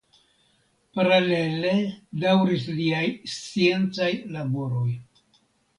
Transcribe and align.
Paralele 0.99 1.75
daŭris 2.25 2.67
liaj 2.81 3.05
sciencaj 3.35 4.13
laboroj. 4.39 4.91